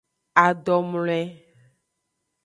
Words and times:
Adomloe. 0.45 1.21